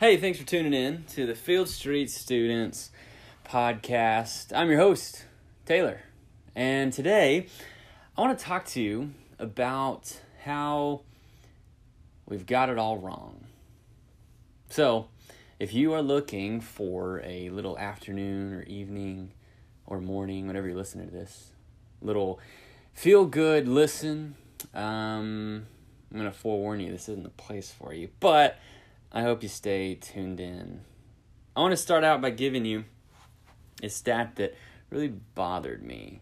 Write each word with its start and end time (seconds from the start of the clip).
Hey, 0.00 0.16
thanks 0.16 0.38
for 0.38 0.46
tuning 0.46 0.72
in 0.72 1.04
to 1.10 1.26
the 1.26 1.34
Field 1.34 1.68
Street 1.68 2.10
Students 2.10 2.90
podcast. 3.44 4.50
I'm 4.50 4.70
your 4.70 4.78
host, 4.78 5.26
Taylor. 5.66 6.00
And 6.56 6.90
today, 6.90 7.48
I 8.16 8.20
want 8.22 8.38
to 8.38 8.42
talk 8.42 8.64
to 8.68 8.80
you 8.80 9.12
about 9.38 10.18
how 10.42 11.02
we've 12.24 12.46
got 12.46 12.70
it 12.70 12.78
all 12.78 12.96
wrong. 12.96 13.44
So, 14.70 15.08
if 15.58 15.74
you 15.74 15.92
are 15.92 16.00
looking 16.00 16.62
for 16.62 17.20
a 17.22 17.50
little 17.50 17.76
afternoon 17.78 18.54
or 18.54 18.62
evening 18.62 19.32
or 19.84 20.00
morning, 20.00 20.46
whenever 20.46 20.66
you're 20.66 20.78
listening 20.78 21.10
to 21.10 21.14
this, 21.14 21.50
little 22.00 22.40
feel 22.94 23.26
good 23.26 23.68
listen, 23.68 24.34
um, 24.72 25.66
I'm 26.10 26.18
going 26.18 26.24
to 26.24 26.32
forewarn 26.32 26.80
you, 26.80 26.90
this 26.90 27.10
isn't 27.10 27.24
the 27.24 27.28
place 27.28 27.70
for 27.70 27.92
you. 27.92 28.08
But 28.18 28.58
I 29.12 29.22
hope 29.22 29.42
you 29.42 29.48
stay 29.48 29.96
tuned 29.96 30.38
in. 30.38 30.82
I 31.56 31.60
want 31.60 31.72
to 31.72 31.76
start 31.76 32.04
out 32.04 32.20
by 32.20 32.30
giving 32.30 32.64
you 32.64 32.84
a 33.82 33.88
stat 33.88 34.36
that 34.36 34.54
really 34.88 35.08
bothered 35.08 35.82
me. 35.82 36.20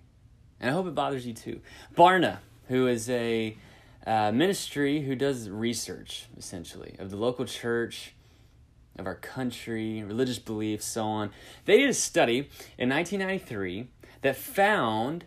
And 0.59 0.71
I 0.71 0.73
hope 0.73 0.87
it 0.87 0.95
bothers 0.95 1.27
you 1.27 1.35
too. 1.35 1.61
Barna, 1.95 2.39
who 2.69 2.87
is 2.87 3.11
a 3.11 3.57
uh, 4.07 4.33
ministry 4.33 5.03
who 5.03 5.15
does 5.15 5.51
research, 5.51 6.27
essentially, 6.39 6.97
of 6.99 7.11
the 7.11 7.17
local 7.17 7.45
church, 7.45 8.15
of 8.99 9.07
our 9.07 9.15
country, 9.15 10.03
religious 10.03 10.39
beliefs, 10.39 10.87
so 10.87 11.05
on. 11.05 11.31
They 11.67 11.79
did 11.79 11.91
a 11.91 11.95
study 11.95 12.49
in 12.79 12.89
1993 12.89 13.89
that 14.23 14.37
found 14.37 15.25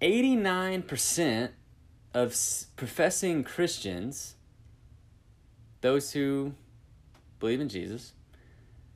89% 0.00 1.50
of 2.14 2.36
professing 2.76 3.44
Christians, 3.44 4.34
those 5.80 6.12
who 6.12 6.52
believe 7.38 7.60
in 7.60 7.68
Jesus, 7.68 8.12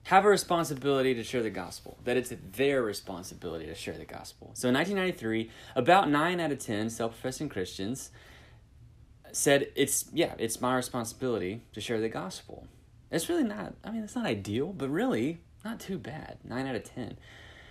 have 0.05 0.24
a 0.24 0.28
responsibility 0.28 1.14
to 1.14 1.23
share 1.23 1.43
the 1.43 1.51
gospel, 1.51 1.98
that 2.04 2.16
it's 2.16 2.32
their 2.57 2.82
responsibility 2.82 3.66
to 3.66 3.74
share 3.74 3.96
the 3.96 4.04
gospel. 4.04 4.51
So 4.54 4.68
in 4.68 4.74
1993, 4.74 5.51
about 5.76 6.10
9 6.10 6.40
out 6.40 6.51
of 6.51 6.59
10 6.59 6.90
self 6.90 7.13
professing 7.13 7.48
Christians 7.48 8.10
said, 9.30 9.68
it's, 9.76 10.07
yeah, 10.13 10.35
it's 10.38 10.60
my 10.60 10.74
responsibility 10.74 11.63
to 11.73 11.80
share 11.80 12.01
the 12.01 12.09
gospel. 12.09 12.66
It's 13.10 13.29
really 13.29 13.45
not, 13.45 13.74
I 13.85 13.90
mean, 13.90 14.02
it's 14.02 14.16
not 14.16 14.26
ideal, 14.26 14.73
but 14.73 14.88
really 14.88 15.40
not 15.65 15.79
too 15.79 15.98
bad. 15.98 16.38
9 16.45 16.66
out 16.66 16.74
of 16.74 16.85
10. 16.85 17.16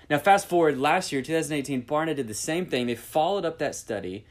Now, 0.10 0.18
fast 0.18 0.48
forward 0.48 0.78
last 0.78 1.12
year, 1.12 1.22
2018, 1.22 1.84
Barna 1.84 2.16
did 2.16 2.28
the 2.28 2.34
same 2.34 2.66
thing. 2.66 2.88
They 2.88 2.96
followed 2.96 3.46
up 3.46 3.60
that 3.60 3.76
study 3.76 4.26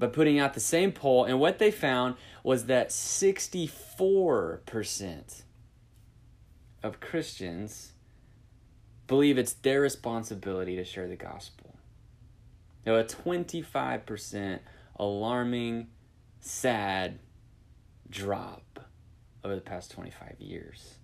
by 0.00 0.08
putting 0.08 0.40
out 0.40 0.54
the 0.54 0.60
same 0.60 0.90
poll, 0.90 1.24
and 1.24 1.38
what 1.38 1.58
they 1.58 1.70
found 1.70 2.16
was 2.42 2.64
that 2.66 2.88
64% 2.88 5.42
of 6.82 7.00
Christians 7.00 7.92
believe 9.06 9.36
it's 9.36 9.52
their 9.52 9.82
responsibility 9.82 10.74
to 10.76 10.84
share 10.84 11.06
the 11.06 11.16
gospel. 11.16 11.76
Now, 12.86 12.96
a 12.96 13.04
25% 13.04 14.60
alarming, 14.96 15.88
sad 16.40 17.18
drop 18.08 18.80
over 19.44 19.54
the 19.54 19.60
past 19.60 19.90
25 19.90 20.40
years. 20.40 20.94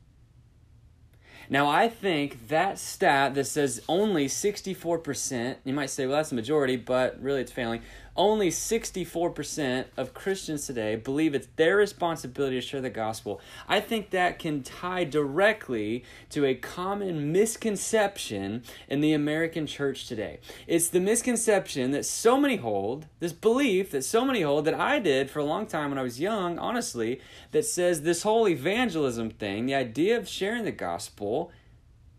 Now, 1.48 1.69
I 1.69 1.89
think 1.89 2.48
that 2.48 2.78
stat 2.78 3.34
that 3.34 3.44
says 3.44 3.83
only 3.89 4.27
64%, 4.27 5.56
you 5.64 5.74
might 5.74 5.91
say, 5.91 6.06
well, 6.06 6.17
that's 6.17 6.30
the 6.30 6.34
majority, 6.34 6.77
but 6.77 7.22
really 7.22 7.42
it's 7.42 7.52
failing. 7.52 7.83
Only 8.17 8.48
64% 8.48 9.86
of 9.98 10.14
Christians 10.14 10.67
today 10.67 10.97
believe 10.97 11.34
it's 11.34 11.48
their 11.56 11.77
responsibility 11.77 12.56
to 12.56 12.67
share 12.67 12.81
the 12.81 12.89
gospel. 12.89 13.42
I 13.69 13.81
think 13.81 14.11
that 14.11 14.39
can 14.39 14.62
tie 14.62 15.05
directly 15.05 16.03
to 16.31 16.47
a 16.47 16.55
common 16.55 17.31
misconception 17.31 18.62
in 18.89 19.03
the 19.03 19.12
American 19.12 19.67
church 19.67 20.08
today. 20.08 20.41
It's 20.67 20.89
the 20.89 21.00
misconception 21.00 21.91
that 21.91 22.07
so 22.07 22.39
many 22.39 22.57
hold, 22.57 23.07
this 23.20 23.35
belief 23.35 23.91
that 23.91 24.02
so 24.02 24.24
many 24.24 24.41
hold, 24.41 24.64
that 24.64 24.74
I 24.74 24.98
did 24.98 25.30
for 25.30 25.41
a 25.41 25.45
long 25.45 25.67
time 25.67 25.91
when 25.91 25.98
I 25.98 26.02
was 26.02 26.18
young, 26.18 26.58
honestly, 26.58 27.20
that 27.52 27.67
says 27.67 28.01
this 28.01 28.23
whole 28.23 28.48
evangelism 28.48 29.29
thing, 29.29 29.67
the 29.67 29.74
idea 29.74 30.17
of 30.17 30.27
sharing 30.27 30.64
the 30.64 30.73
gospel, 30.73 31.52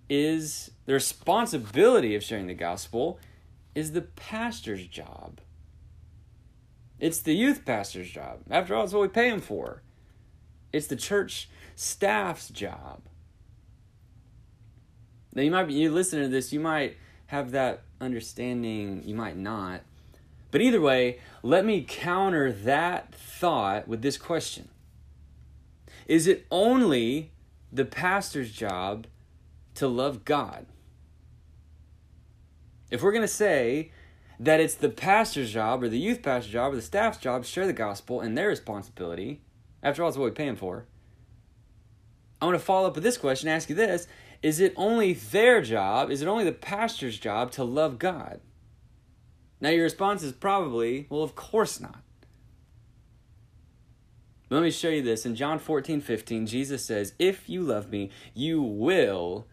is 0.09 0.69
the 0.85 0.93
responsibility 0.93 2.15
of 2.15 2.23
sharing 2.23 2.47
the 2.47 2.53
gospel 2.53 3.19
is 3.73 3.91
the 3.91 4.01
pastor's 4.01 4.87
job. 4.87 5.41
It's 6.99 7.19
the 7.19 7.33
youth 7.33 7.65
pastor's 7.65 8.09
job. 8.09 8.39
After 8.49 8.75
all, 8.75 8.83
it's 8.83 8.93
what 8.93 9.01
we 9.01 9.07
pay 9.07 9.29
him 9.29 9.41
for. 9.41 9.83
It's 10.73 10.87
the 10.87 10.95
church 10.95 11.49
staff's 11.75 12.49
job. 12.49 13.01
Now 15.33 15.43
you 15.43 15.51
might 15.51 15.67
be 15.67 15.75
you 15.75 15.91
listening 15.91 16.23
to 16.23 16.29
this, 16.29 16.51
you 16.51 16.59
might 16.59 16.97
have 17.27 17.51
that 17.51 17.83
understanding, 18.01 19.03
you 19.05 19.13
might 19.13 19.37
not. 19.37 19.81
But 20.49 20.61
either 20.61 20.81
way, 20.81 21.19
let 21.43 21.65
me 21.65 21.85
counter 21.87 22.51
that 22.51 23.13
thought 23.13 23.87
with 23.87 24.01
this 24.01 24.17
question. 24.17 24.69
Is 26.07 26.25
it 26.25 26.47
only 26.49 27.31
the 27.71 27.85
pastor's 27.85 28.51
job 28.51 29.07
to 29.75 29.87
love 29.87 30.25
God? 30.25 30.65
If 32.89 33.03
we're 33.03 33.11
going 33.11 33.21
to 33.21 33.27
say 33.27 33.91
that 34.39 34.59
it's 34.59 34.75
the 34.75 34.89
pastor's 34.89 35.51
job 35.51 35.81
or 35.83 35.89
the 35.89 35.97
youth 35.97 36.21
pastor's 36.21 36.51
job 36.51 36.73
or 36.73 36.75
the 36.75 36.81
staff's 36.81 37.17
job 37.17 37.43
to 37.43 37.49
share 37.49 37.65
the 37.65 37.73
gospel 37.73 38.21
and 38.21 38.37
their 38.37 38.49
responsibility. 38.49 39.41
After 39.81 40.03
all, 40.03 40.09
it's 40.09 40.17
what 40.17 40.25
we 40.25 40.31
pay 40.31 40.45
them 40.45 40.55
for. 40.55 40.85
I 42.41 42.45
want 42.45 42.57
to 42.57 42.63
follow 42.63 42.87
up 42.87 42.95
with 42.95 43.03
this 43.03 43.17
question, 43.17 43.49
ask 43.49 43.69
you 43.69 43.75
this. 43.75 44.07
Is 44.43 44.59
it 44.59 44.73
only 44.75 45.13
their 45.13 45.61
job, 45.61 46.11
is 46.11 46.21
it 46.21 46.27
only 46.27 46.43
the 46.43 46.51
pastor's 46.51 47.17
job 47.17 47.51
to 47.53 47.63
love 47.63 47.97
God? 47.97 48.39
Now, 49.59 49.69
your 49.69 49.83
response 49.83 50.21
is 50.21 50.33
probably, 50.33 51.07
well, 51.09 51.23
of 51.23 51.35
course 51.35 51.79
not. 51.79 52.03
Let 54.49 54.61
me 54.61 54.71
show 54.71 54.89
you 54.89 55.01
this. 55.01 55.25
In 55.25 55.35
John 55.35 55.59
14, 55.59 55.99
15, 55.99 56.45
Jesus 56.45 56.85
says, 56.85 57.13
If 57.19 57.49
you 57.49 57.63
love 57.63 57.89
me, 57.89 58.11
you 58.33 58.61
will 58.61 59.47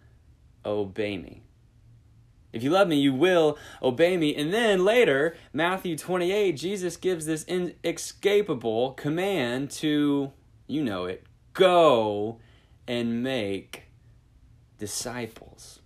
obey 0.64 1.16
me. 1.16 1.42
If 2.54 2.62
you 2.62 2.70
love 2.70 2.87
me, 2.87 2.97
you 2.97 3.12
will 3.12 3.59
obey 3.82 4.16
me. 4.16 4.34
And 4.37 4.54
then 4.54 4.84
later, 4.84 5.37
Matthew 5.53 5.97
28, 5.97 6.53
Jesus 6.53 6.97
gives 6.97 7.26
this 7.26 7.44
inescapable 7.44 8.92
command 8.92 9.70
to, 9.72 10.32
you 10.69 10.82
know 10.82 11.04
it, 11.06 11.25
go 11.53 12.38
and 12.87 13.25
make 13.25 13.84
disciples. 14.78 15.81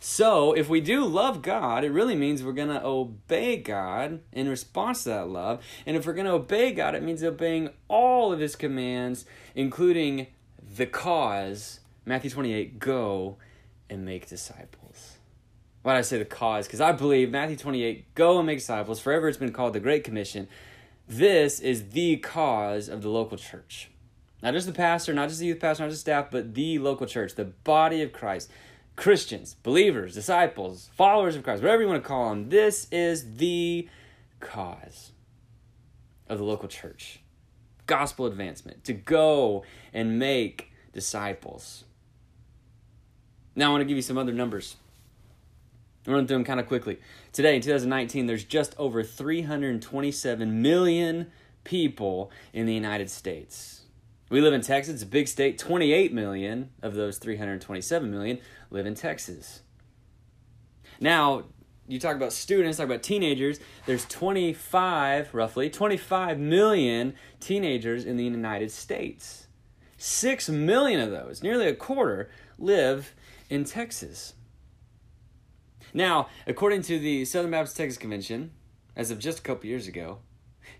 So, 0.00 0.54
if 0.54 0.70
we 0.70 0.80
do 0.80 1.04
love 1.04 1.42
God, 1.42 1.84
it 1.84 1.90
really 1.90 2.14
means 2.14 2.42
we're 2.42 2.52
going 2.52 2.68
to 2.68 2.82
obey 2.82 3.58
God 3.58 4.20
in 4.32 4.48
response 4.48 5.02
to 5.02 5.10
that 5.10 5.28
love. 5.28 5.62
And 5.84 5.98
if 5.98 6.06
we're 6.06 6.14
going 6.14 6.26
to 6.26 6.32
obey 6.32 6.72
God, 6.72 6.94
it 6.94 7.02
means 7.02 7.22
obeying 7.22 7.68
all 7.88 8.32
of 8.32 8.40
his 8.40 8.56
commands, 8.56 9.26
including 9.54 10.28
the 10.76 10.86
cause. 10.86 11.80
Matthew 12.06 12.30
28, 12.30 12.78
go 12.78 13.36
and 13.90 14.04
make 14.04 14.28
disciples. 14.28 14.77
Why 15.82 15.94
did 15.94 15.98
I 15.98 16.02
say 16.02 16.18
the 16.18 16.24
cause? 16.24 16.66
Because 16.66 16.80
I 16.80 16.92
believe 16.92 17.30
Matthew 17.30 17.56
28, 17.56 18.14
go 18.14 18.38
and 18.38 18.46
make 18.46 18.58
disciples, 18.58 19.00
forever 19.00 19.28
it's 19.28 19.38
been 19.38 19.52
called 19.52 19.72
the 19.72 19.80
Great 19.80 20.04
Commission. 20.04 20.48
This 21.08 21.60
is 21.60 21.90
the 21.90 22.16
cause 22.16 22.88
of 22.88 23.02
the 23.02 23.08
local 23.08 23.38
church. 23.38 23.90
Not 24.42 24.54
just 24.54 24.66
the 24.66 24.72
pastor, 24.72 25.14
not 25.14 25.28
just 25.28 25.40
the 25.40 25.46
youth 25.46 25.60
pastor, 25.60 25.84
not 25.84 25.90
just 25.90 26.02
staff, 26.02 26.30
but 26.30 26.54
the 26.54 26.78
local 26.78 27.06
church, 27.06 27.34
the 27.34 27.44
body 27.44 28.02
of 28.02 28.12
Christ. 28.12 28.50
Christians, 28.98 29.54
believers, 29.62 30.14
disciples, 30.14 30.90
followers 30.96 31.36
of 31.36 31.44
Christ, 31.44 31.62
whatever 31.62 31.82
you 31.82 31.88
want 31.88 32.02
to 32.02 32.08
call 32.08 32.30
them. 32.30 32.48
This 32.48 32.88
is 32.90 33.36
the 33.36 33.88
cause 34.40 35.12
of 36.28 36.38
the 36.38 36.44
local 36.44 36.68
church. 36.68 37.20
Gospel 37.86 38.26
advancement, 38.26 38.82
to 38.84 38.92
go 38.92 39.64
and 39.94 40.18
make 40.18 40.72
disciples. 40.92 41.84
Now 43.54 43.68
I 43.68 43.70
want 43.70 43.82
to 43.82 43.86
give 43.86 43.96
you 43.96 44.02
some 44.02 44.18
other 44.18 44.32
numbers. 44.32 44.76
I'll 46.08 46.14
run 46.14 46.26
through 46.26 46.38
them 46.38 46.44
kind 46.44 46.58
of 46.58 46.66
quickly. 46.66 46.98
Today, 47.32 47.54
in 47.54 47.60
2019, 47.60 48.26
there's 48.26 48.44
just 48.44 48.74
over 48.78 49.02
327 49.02 50.62
million 50.62 51.30
people 51.64 52.30
in 52.54 52.64
the 52.64 52.72
United 52.72 53.10
States. 53.10 53.82
We 54.30 54.40
live 54.40 54.54
in 54.54 54.62
Texas, 54.62 54.94
it's 54.94 55.02
a 55.02 55.06
big 55.06 55.28
state. 55.28 55.58
28 55.58 56.14
million 56.14 56.70
of 56.82 56.94
those 56.94 57.18
327 57.18 58.10
million 58.10 58.38
live 58.70 58.86
in 58.86 58.94
Texas. 58.94 59.60
Now, 60.98 61.44
you 61.86 62.00
talk 62.00 62.16
about 62.16 62.32
students, 62.32 62.78
talk 62.78 62.86
about 62.86 63.02
teenagers, 63.02 63.60
there's 63.84 64.06
25, 64.06 65.34
roughly, 65.34 65.68
25 65.68 66.38
million 66.38 67.14
teenagers 67.38 68.06
in 68.06 68.16
the 68.16 68.24
United 68.24 68.70
States. 68.70 69.46
Six 69.98 70.48
million 70.48 71.00
of 71.00 71.10
those, 71.10 71.42
nearly 71.42 71.66
a 71.66 71.74
quarter, 71.74 72.30
live 72.58 73.14
in 73.50 73.64
Texas. 73.64 74.34
Now, 75.94 76.28
according 76.46 76.82
to 76.82 76.98
the 76.98 77.24
Southern 77.24 77.50
Baptist 77.50 77.76
Texas 77.76 77.98
Convention, 77.98 78.52
as 78.96 79.10
of 79.10 79.18
just 79.18 79.38
a 79.38 79.42
couple 79.42 79.66
years 79.66 79.86
ago, 79.88 80.18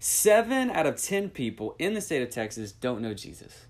seven 0.00 0.70
out 0.70 0.87
of 0.87 1.00
ten 1.00 1.31
people 1.31 1.75
in 1.78 1.94
the 1.94 2.00
state 2.00 2.22
of 2.22 2.31
Texas 2.31 2.72
don't 2.72 3.00
know 3.00 3.14
Jesus. 3.14 3.66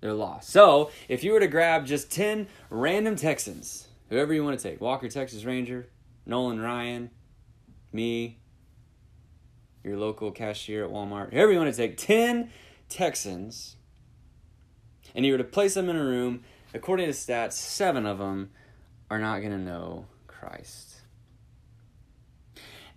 they're 0.00 0.12
lost. 0.12 0.50
So, 0.50 0.90
if 1.08 1.24
you 1.24 1.32
were 1.32 1.40
to 1.40 1.48
grab 1.48 1.84
just 1.84 2.12
10 2.12 2.46
random 2.70 3.16
Texans, 3.16 3.88
whoever 4.10 4.32
you 4.32 4.44
want 4.44 4.58
to 4.58 4.62
take, 4.62 4.80
Walker, 4.80 5.08
Texas 5.08 5.44
Ranger, 5.44 5.88
Nolan 6.24 6.60
Ryan, 6.60 7.10
me, 7.92 8.38
your 9.82 9.96
local 9.96 10.30
cashier 10.30 10.84
at 10.84 10.90
Walmart, 10.90 11.32
whoever 11.32 11.50
you 11.50 11.58
want 11.58 11.74
to 11.74 11.76
take, 11.76 11.96
10 11.96 12.50
Texans, 12.88 13.76
and 15.14 15.26
you 15.26 15.32
were 15.32 15.38
to 15.38 15.44
place 15.44 15.74
them 15.74 15.88
in 15.88 15.96
a 15.96 16.04
room, 16.04 16.44
according 16.74 17.06
to 17.06 17.12
stats, 17.12 17.54
seven 17.54 18.06
of 18.06 18.18
them 18.18 18.50
are 19.10 19.18
not 19.18 19.40
going 19.40 19.52
to 19.52 19.58
know 19.58 20.06
Christ. 20.48 20.94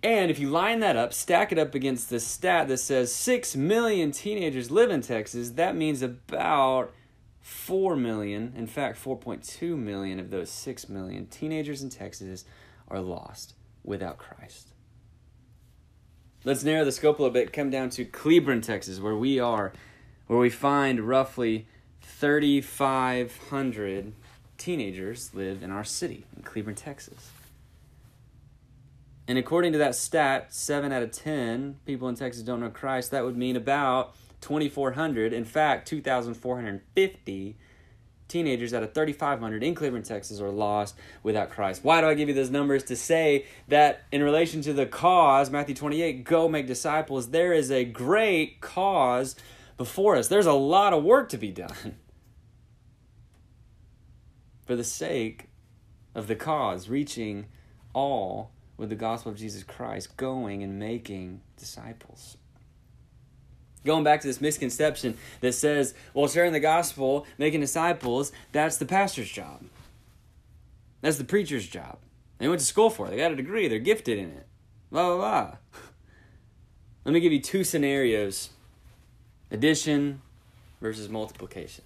And 0.02 0.30
if 0.30 0.40
you 0.40 0.50
line 0.50 0.80
that 0.80 0.96
up, 0.96 1.12
stack 1.12 1.52
it 1.52 1.58
up 1.58 1.76
against 1.76 2.10
the 2.10 2.18
stat 2.18 2.66
that 2.68 2.78
says 2.78 3.14
6 3.14 3.54
million 3.54 4.10
teenagers 4.10 4.70
live 4.70 4.90
in 4.90 5.00
Texas, 5.00 5.50
that 5.50 5.76
means 5.76 6.02
about 6.02 6.92
4 7.40 7.94
million, 7.94 8.52
in 8.56 8.66
fact, 8.66 8.98
4.2 9.02 9.78
million 9.78 10.18
of 10.18 10.30
those 10.30 10.50
6 10.50 10.88
million 10.88 11.26
teenagers 11.26 11.82
in 11.82 11.90
Texas 11.90 12.44
are 12.88 13.00
lost 13.00 13.54
without 13.84 14.18
Christ. 14.18 14.70
Let's 16.44 16.64
narrow 16.64 16.84
the 16.84 16.90
scope 16.90 17.20
a 17.20 17.22
little 17.22 17.32
bit, 17.32 17.52
come 17.52 17.70
down 17.70 17.90
to 17.90 18.04
Cleburne, 18.04 18.62
Texas, 18.62 18.98
where 18.98 19.14
we 19.14 19.38
are, 19.38 19.72
where 20.26 20.40
we 20.40 20.50
find 20.50 20.98
roughly 21.00 21.68
3,500 22.00 24.12
teenagers 24.58 25.32
live 25.32 25.62
in 25.62 25.70
our 25.70 25.84
city, 25.84 26.24
in 26.36 26.42
Cleburne, 26.42 26.74
Texas. 26.74 27.30
And 29.28 29.38
according 29.38 29.72
to 29.72 29.78
that 29.78 29.94
stat, 29.94 30.52
7 30.52 30.92
out 30.92 31.02
of 31.02 31.12
10 31.12 31.76
people 31.86 32.08
in 32.08 32.16
Texas 32.16 32.42
don't 32.42 32.60
know 32.60 32.70
Christ. 32.70 33.12
That 33.12 33.24
would 33.24 33.36
mean 33.36 33.56
about 33.56 34.14
2,400, 34.40 35.32
in 35.32 35.44
fact, 35.44 35.88
2,450 35.88 37.56
teenagers 38.32 38.74
out 38.74 38.82
of 38.82 38.94
3,500 38.94 39.62
in 39.62 39.74
Cleburne, 39.74 40.02
Texas 40.02 40.40
are 40.40 40.50
lost 40.50 40.96
without 41.22 41.50
Christ. 41.50 41.84
Why 41.84 42.00
do 42.00 42.08
I 42.08 42.14
give 42.14 42.28
you 42.28 42.34
those 42.34 42.50
numbers? 42.50 42.82
To 42.84 42.96
say 42.96 43.44
that 43.68 44.02
in 44.10 44.22
relation 44.22 44.62
to 44.62 44.72
the 44.72 44.86
cause, 44.86 45.50
Matthew 45.50 45.74
28, 45.74 46.24
go 46.24 46.48
make 46.48 46.66
disciples, 46.66 47.30
there 47.30 47.52
is 47.52 47.70
a 47.70 47.84
great 47.84 48.60
cause 48.60 49.36
before 49.76 50.16
us. 50.16 50.28
There's 50.28 50.46
a 50.46 50.52
lot 50.52 50.92
of 50.92 51.04
work 51.04 51.28
to 51.28 51.38
be 51.38 51.50
done 51.50 51.74
for 54.66 54.74
the 54.74 54.84
sake 54.84 55.50
of 56.14 56.26
the 56.26 56.36
cause, 56.36 56.88
reaching 56.88 57.46
all 57.92 58.50
with 58.82 58.90
the 58.90 58.96
gospel 58.96 59.30
of 59.30 59.38
Jesus 59.38 59.62
Christ, 59.62 60.16
going 60.16 60.64
and 60.64 60.76
making 60.76 61.40
disciples. 61.56 62.36
Going 63.84 64.02
back 64.02 64.20
to 64.20 64.26
this 64.26 64.40
misconception 64.40 65.16
that 65.40 65.52
says, 65.52 65.94
well, 66.14 66.26
sharing 66.26 66.52
the 66.52 66.60
gospel, 66.60 67.24
making 67.38 67.60
disciples, 67.60 68.32
that's 68.50 68.78
the 68.78 68.84
pastor's 68.84 69.30
job. 69.30 69.62
That's 71.00 71.16
the 71.16 71.24
preacher's 71.24 71.68
job. 71.68 71.98
They 72.38 72.48
went 72.48 72.60
to 72.60 72.66
school 72.66 72.90
for 72.90 73.06
it, 73.06 73.10
they 73.10 73.18
got 73.18 73.30
a 73.30 73.36
degree, 73.36 73.68
they're 73.68 73.78
gifted 73.78 74.18
in 74.18 74.30
it. 74.30 74.46
Blah, 74.90 75.06
blah, 75.06 75.16
blah. 75.16 75.56
Let 77.04 77.12
me 77.12 77.20
give 77.20 77.32
you 77.32 77.40
two 77.40 77.62
scenarios 77.62 78.50
addition 79.52 80.22
versus 80.80 81.08
multiplication. 81.08 81.84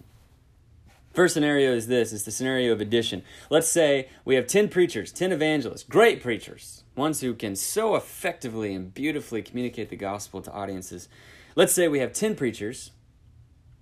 First 1.17 1.33
scenario 1.33 1.73
is 1.73 1.87
this 1.87 2.13
it's 2.13 2.25
the 2.25 2.31
scenario 2.31 2.73
of 2.73 2.83
addition. 2.83 3.23
Let's 3.49 3.69
say 3.69 4.11
we 4.27 4.35
have 4.35 4.47
10 4.47 4.69
preachers, 4.69 5.11
10 5.13 5.33
evangelists, 5.33 5.83
great 5.83 6.23
preachers, 6.23 6.85
ones 6.95 7.23
who 7.23 7.33
can 7.33 7.57
so 7.57 7.97
effectively 7.97 8.75
and 8.75 8.93
beautifully 8.93 9.41
communicate 9.41 9.89
the 9.89 9.97
gospel 9.97 10.43
to 10.43 10.53
audiences. 10.53 11.09
Let's 11.55 11.73
say 11.73 11.89
we 11.89 12.01
have 12.01 12.13
10 12.13 12.35
preachers, 12.35 12.91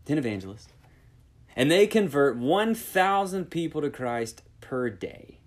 10 0.04 0.16
evangelists, 0.16 0.68
and 1.56 1.72
they 1.72 1.88
convert 1.88 2.36
1,000 2.36 3.46
people 3.46 3.80
to 3.80 3.90
Christ 3.90 4.42
per 4.60 4.88
day. 4.88 5.40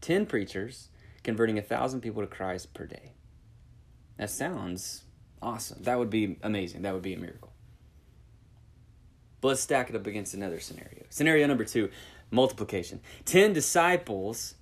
10 0.00 0.26
preachers 0.26 0.88
converting 1.22 1.54
1,000 1.54 2.00
people 2.00 2.22
to 2.22 2.26
Christ 2.26 2.74
per 2.74 2.84
day. 2.84 3.12
That 4.18 4.30
sounds 4.30 5.04
awesome. 5.40 5.84
That 5.84 6.00
would 6.00 6.10
be 6.10 6.36
amazing. 6.42 6.82
That 6.82 6.94
would 6.94 7.02
be 7.02 7.14
a 7.14 7.18
miracle. 7.18 7.52
But 9.46 9.50
let's 9.50 9.60
stack 9.60 9.90
it 9.90 9.94
up 9.94 10.08
against 10.08 10.34
another 10.34 10.58
scenario. 10.58 11.04
Scenario 11.08 11.46
number 11.46 11.62
two 11.62 11.88
multiplication. 12.32 12.98
10 13.26 13.52
disciples, 13.52 14.56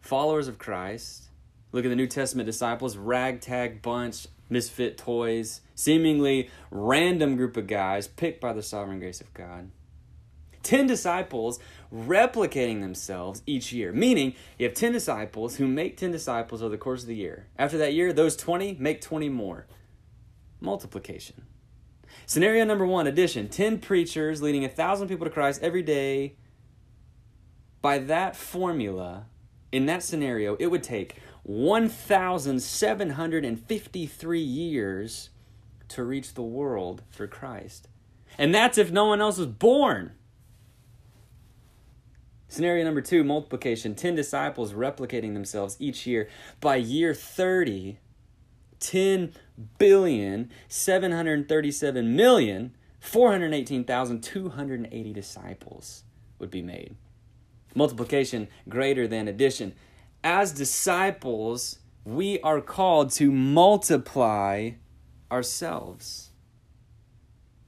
followers 0.00 0.48
of 0.48 0.56
Christ. 0.56 1.24
Look 1.72 1.84
at 1.84 1.90
the 1.90 1.94
New 1.94 2.06
Testament 2.06 2.46
disciples, 2.46 2.96
ragtag 2.96 3.82
bunch, 3.82 4.26
misfit 4.48 4.96
toys, 4.96 5.60
seemingly 5.74 6.48
random 6.70 7.36
group 7.36 7.58
of 7.58 7.66
guys 7.66 8.08
picked 8.08 8.40
by 8.40 8.54
the 8.54 8.62
sovereign 8.62 8.98
grace 8.98 9.20
of 9.20 9.34
God. 9.34 9.70
10 10.62 10.86
disciples 10.86 11.60
replicating 11.92 12.80
themselves 12.80 13.42
each 13.44 13.74
year, 13.74 13.92
meaning 13.92 14.34
you 14.58 14.66
have 14.66 14.74
10 14.74 14.92
disciples 14.92 15.56
who 15.56 15.68
make 15.68 15.98
10 15.98 16.10
disciples 16.10 16.62
over 16.62 16.70
the 16.70 16.78
course 16.78 17.02
of 17.02 17.08
the 17.08 17.14
year. 17.14 17.48
After 17.58 17.76
that 17.76 17.92
year, 17.92 18.10
those 18.10 18.36
20 18.36 18.78
make 18.80 19.02
20 19.02 19.28
more. 19.28 19.66
Multiplication. 20.62 21.44
Scenario 22.26 22.64
number 22.64 22.86
one 22.86 23.06
addition 23.06 23.48
10 23.48 23.80
preachers 23.80 24.40
leading 24.42 24.62
1,000 24.62 25.08
people 25.08 25.26
to 25.26 25.30
Christ 25.30 25.62
every 25.62 25.82
day. 25.82 26.36
By 27.82 27.98
that 27.98 28.34
formula, 28.34 29.26
in 29.70 29.84
that 29.86 30.02
scenario, 30.02 30.56
it 30.56 30.66
would 30.68 30.82
take 30.82 31.16
1,753 31.42 34.40
years 34.40 35.28
to 35.88 36.02
reach 36.02 36.34
the 36.34 36.42
world 36.42 37.02
for 37.10 37.26
Christ. 37.26 37.88
And 38.38 38.54
that's 38.54 38.78
if 38.78 38.90
no 38.90 39.04
one 39.04 39.20
else 39.20 39.38
was 39.38 39.48
born. 39.48 40.12
Scenario 42.48 42.84
number 42.84 43.00
two 43.00 43.24
multiplication 43.24 43.94
10 43.94 44.14
disciples 44.14 44.72
replicating 44.72 45.34
themselves 45.34 45.76
each 45.78 46.06
year. 46.06 46.28
By 46.60 46.76
year 46.76 47.12
30, 47.12 47.98
10 48.84 49.32
billion 49.78 50.50
737 50.68 52.16
million 52.16 52.74
418,280 53.00 55.12
disciples 55.12 56.04
would 56.38 56.50
be 56.50 56.62
made. 56.62 56.96
Multiplication 57.74 58.48
greater 58.68 59.06
than 59.06 59.28
addition. 59.28 59.74
As 60.22 60.52
disciples, 60.52 61.80
we 62.04 62.40
are 62.40 62.62
called 62.62 63.10
to 63.12 63.30
multiply 63.30 64.70
ourselves. 65.30 66.30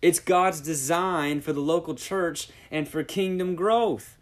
It's 0.01 0.21
God's 0.21 0.61
design 0.61 1.41
for 1.41 1.53
the 1.53 1.61
local 1.61 1.95
church 1.95 2.49
and 2.71 2.89
for 2.89 3.03
kingdom 3.03 3.57
growth, 3.57 4.17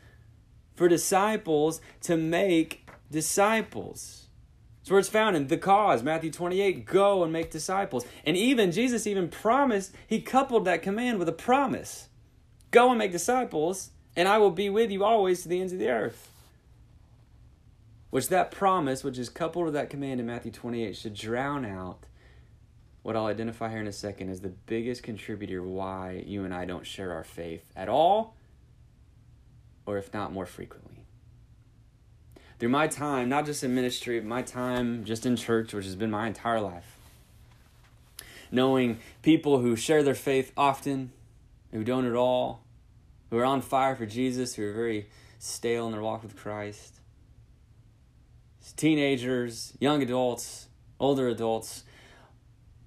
for 0.74 0.88
disciples 0.88 1.80
to 2.02 2.16
make 2.16 2.88
disciples. 3.10 4.23
It's 4.84 4.90
where 4.90 5.00
it's 5.00 5.08
found 5.08 5.34
in 5.34 5.46
the 5.46 5.56
cause, 5.56 6.02
Matthew 6.02 6.30
28, 6.30 6.84
go 6.84 7.24
and 7.24 7.32
make 7.32 7.50
disciples. 7.50 8.04
And 8.26 8.36
even 8.36 8.70
Jesus 8.70 9.06
even 9.06 9.30
promised, 9.30 9.94
he 10.06 10.20
coupled 10.20 10.66
that 10.66 10.82
command 10.82 11.18
with 11.18 11.26
a 11.26 11.32
promise. 11.32 12.10
Go 12.70 12.90
and 12.90 12.98
make 12.98 13.10
disciples, 13.10 13.92
and 14.14 14.28
I 14.28 14.36
will 14.36 14.50
be 14.50 14.68
with 14.68 14.90
you 14.90 15.02
always 15.02 15.42
to 15.42 15.48
the 15.48 15.58
ends 15.58 15.72
of 15.72 15.78
the 15.78 15.88
earth. 15.88 16.30
Which 18.10 18.28
that 18.28 18.50
promise, 18.50 19.02
which 19.02 19.16
is 19.16 19.30
coupled 19.30 19.64
with 19.64 19.72
that 19.72 19.88
command 19.88 20.20
in 20.20 20.26
Matthew 20.26 20.52
28, 20.52 20.94
should 20.94 21.14
drown 21.14 21.64
out 21.64 22.04
what 23.02 23.16
I'll 23.16 23.24
identify 23.24 23.70
here 23.70 23.80
in 23.80 23.86
a 23.86 23.92
second 23.92 24.28
as 24.28 24.42
the 24.42 24.50
biggest 24.50 25.02
contributor 25.02 25.62
why 25.62 26.22
you 26.26 26.44
and 26.44 26.52
I 26.52 26.66
don't 26.66 26.86
share 26.86 27.14
our 27.14 27.24
faith 27.24 27.64
at 27.74 27.88
all, 27.88 28.36
or 29.86 29.96
if 29.96 30.12
not 30.12 30.30
more 30.30 30.44
frequently 30.44 30.93
through 32.64 32.70
my 32.70 32.88
time, 32.88 33.28
not 33.28 33.44
just 33.44 33.62
in 33.62 33.74
ministry, 33.74 34.18
my 34.22 34.40
time 34.40 35.04
just 35.04 35.26
in 35.26 35.36
church, 35.36 35.74
which 35.74 35.84
has 35.84 35.96
been 35.96 36.10
my 36.10 36.26
entire 36.26 36.62
life. 36.62 36.96
Knowing 38.50 38.98
people 39.20 39.60
who 39.60 39.76
share 39.76 40.02
their 40.02 40.14
faith 40.14 40.50
often, 40.56 41.12
who 41.72 41.84
don't 41.84 42.06
at 42.06 42.14
all, 42.14 42.62
who 43.28 43.36
are 43.36 43.44
on 43.44 43.60
fire 43.60 43.94
for 43.94 44.06
Jesus, 44.06 44.54
who 44.54 44.66
are 44.66 44.72
very 44.72 45.10
stale 45.38 45.84
in 45.84 45.92
their 45.92 46.00
walk 46.00 46.22
with 46.22 46.36
Christ. 46.36 47.00
Teenagers, 48.78 49.74
young 49.78 50.00
adults, 50.00 50.68
older 50.98 51.28
adults. 51.28 51.84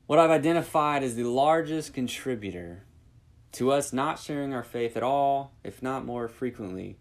What 0.08 0.18
I've 0.18 0.32
identified 0.32 1.04
as 1.04 1.14
the 1.14 1.26
largest 1.26 1.94
contributor 1.94 2.82
to 3.52 3.72
us 3.72 3.94
not 3.94 4.18
sharing 4.18 4.56
our 4.56 4.64
faith 4.64 4.98
at 4.98 5.04
all, 5.04 5.52
if 5.64 5.84
not 5.84 6.04
more 6.04 6.28
frequently, 6.28 6.98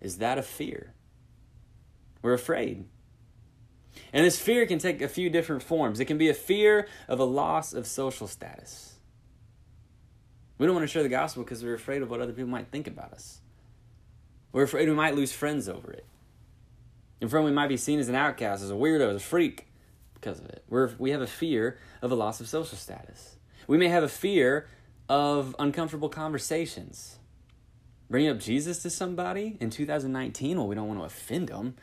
is 0.00 0.18
that 0.18 0.36
of 0.36 0.44
fear. 0.44 0.94
We're 2.22 2.34
afraid. 2.34 2.84
And 4.12 4.24
this 4.24 4.38
fear 4.38 4.66
can 4.66 4.78
take 4.78 5.02
a 5.02 5.08
few 5.08 5.30
different 5.30 5.62
forms. 5.62 6.00
It 6.00 6.06
can 6.06 6.18
be 6.18 6.28
a 6.28 6.34
fear 6.34 6.88
of 7.08 7.20
a 7.20 7.24
loss 7.24 7.72
of 7.72 7.86
social 7.86 8.26
status. 8.26 8.94
We 10.58 10.66
don't 10.66 10.74
want 10.74 10.84
to 10.84 10.92
share 10.92 11.02
the 11.02 11.08
gospel 11.08 11.44
because 11.44 11.62
we're 11.62 11.74
afraid 11.74 12.02
of 12.02 12.10
what 12.10 12.20
other 12.20 12.32
people 12.32 12.50
might 12.50 12.68
think 12.68 12.86
about 12.86 13.12
us. 13.12 13.40
We're 14.52 14.64
afraid 14.64 14.88
we 14.88 14.94
might 14.94 15.14
lose 15.14 15.32
friends 15.32 15.68
over 15.68 15.92
it. 15.92 16.06
And 17.20 17.30
from 17.30 17.44
we 17.44 17.50
might 17.50 17.68
be 17.68 17.76
seen 17.76 17.98
as 17.98 18.08
an 18.08 18.14
outcast, 18.14 18.62
as 18.62 18.70
a 18.70 18.74
weirdo, 18.74 19.10
as 19.10 19.16
a 19.16 19.20
freak 19.20 19.66
because 20.14 20.38
of 20.38 20.46
it. 20.46 20.64
We're, 20.68 20.90
we 20.98 21.10
have 21.10 21.20
a 21.20 21.26
fear 21.26 21.78
of 22.02 22.10
a 22.10 22.14
loss 22.14 22.40
of 22.40 22.48
social 22.48 22.78
status. 22.78 23.36
We 23.66 23.78
may 23.78 23.88
have 23.88 24.02
a 24.02 24.08
fear 24.08 24.68
of 25.08 25.54
uncomfortable 25.58 26.08
conversations. 26.08 27.18
Bringing 28.10 28.30
up 28.30 28.40
Jesus 28.40 28.82
to 28.82 28.90
somebody 28.90 29.58
in 29.60 29.70
2019, 29.70 30.56
well, 30.56 30.66
we 30.66 30.74
don't 30.74 30.88
want 30.88 31.00
to 31.00 31.04
offend 31.04 31.48
them. 31.48 31.76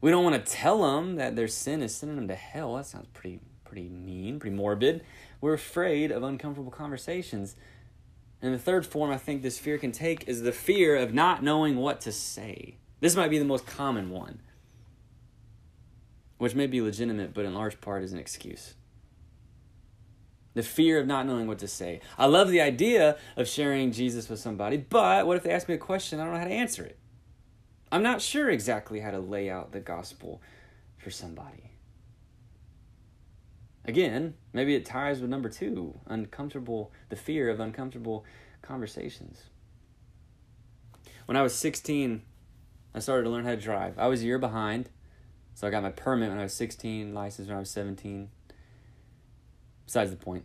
We 0.00 0.10
don't 0.10 0.24
want 0.24 0.44
to 0.44 0.52
tell 0.52 0.82
them 0.82 1.16
that 1.16 1.34
their 1.34 1.48
sin 1.48 1.82
is 1.82 1.94
sending 1.94 2.16
them 2.16 2.28
to 2.28 2.34
hell. 2.34 2.76
That 2.76 2.86
sounds 2.86 3.08
pretty 3.12 3.40
pretty 3.68 3.88
mean, 3.88 4.40
pretty 4.40 4.56
morbid. 4.56 5.04
We're 5.40 5.54
afraid 5.54 6.10
of 6.10 6.22
uncomfortable 6.22 6.70
conversations. 6.70 7.54
And 8.40 8.54
the 8.54 8.58
third 8.58 8.86
form 8.86 9.10
I 9.10 9.18
think 9.18 9.42
this 9.42 9.58
fear 9.58 9.78
can 9.78 9.92
take 9.92 10.26
is 10.26 10.42
the 10.42 10.52
fear 10.52 10.96
of 10.96 11.12
not 11.12 11.42
knowing 11.42 11.76
what 11.76 12.00
to 12.02 12.12
say. 12.12 12.76
This 13.00 13.14
might 13.14 13.28
be 13.28 13.38
the 13.38 13.44
most 13.44 13.66
common 13.66 14.10
one, 14.10 14.40
which 16.38 16.54
may 16.54 16.66
be 16.66 16.80
legitimate, 16.80 17.34
but 17.34 17.44
in 17.44 17.54
large 17.54 17.80
part 17.80 18.02
is 18.02 18.12
an 18.12 18.18
excuse. 18.18 18.74
The 20.54 20.62
fear 20.62 20.98
of 20.98 21.06
not 21.06 21.26
knowing 21.26 21.46
what 21.46 21.58
to 21.60 21.68
say. 21.68 22.00
I 22.16 22.26
love 22.26 22.48
the 22.48 22.60
idea 22.60 23.16
of 23.36 23.46
sharing 23.46 23.92
Jesus 23.92 24.28
with 24.28 24.40
somebody, 24.40 24.76
but 24.76 25.26
what 25.26 25.36
if 25.36 25.42
they 25.42 25.52
ask 25.52 25.68
me 25.68 25.74
a 25.74 25.78
question? 25.78 26.18
I 26.18 26.24
don't 26.24 26.32
know 26.32 26.40
how 26.40 26.46
to 26.46 26.50
answer 26.50 26.84
it. 26.84 26.98
I'm 27.90 28.02
not 28.02 28.20
sure 28.20 28.50
exactly 28.50 29.00
how 29.00 29.10
to 29.10 29.18
lay 29.18 29.48
out 29.48 29.72
the 29.72 29.80
gospel 29.80 30.42
for 30.96 31.10
somebody. 31.10 31.70
Again, 33.84 34.34
maybe 34.52 34.74
it 34.74 34.84
ties 34.84 35.20
with 35.20 35.30
number 35.30 35.48
two 35.48 35.98
uncomfortable, 36.06 36.92
the 37.08 37.16
fear 37.16 37.48
of 37.48 37.60
uncomfortable 37.60 38.24
conversations. 38.60 39.44
When 41.24 41.36
I 41.36 41.42
was 41.42 41.54
16, 41.54 42.22
I 42.94 42.98
started 42.98 43.24
to 43.24 43.30
learn 43.30 43.44
how 43.44 43.52
to 43.52 43.56
drive. 43.56 43.98
I 43.98 44.08
was 44.08 44.22
a 44.22 44.26
year 44.26 44.38
behind, 44.38 44.90
so 45.54 45.66
I 45.66 45.70
got 45.70 45.82
my 45.82 45.90
permit 45.90 46.28
when 46.28 46.38
I 46.38 46.42
was 46.42 46.54
16, 46.54 47.14
license 47.14 47.48
when 47.48 47.56
I 47.56 47.60
was 47.60 47.70
17. 47.70 48.28
Besides 49.86 50.10
the 50.10 50.16
point. 50.16 50.44